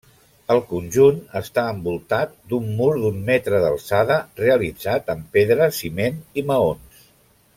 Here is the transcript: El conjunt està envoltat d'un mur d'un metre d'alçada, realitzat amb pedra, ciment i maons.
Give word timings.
El 0.53 0.59
conjunt 0.69 1.19
està 1.39 1.65
envoltat 1.73 2.33
d'un 2.53 2.71
mur 2.79 2.89
d'un 3.03 3.19
metre 3.29 3.61
d'alçada, 3.67 4.17
realitzat 4.43 5.15
amb 5.17 5.29
pedra, 5.37 5.69
ciment 5.83 6.19
i 6.43 6.49
maons. 6.53 7.07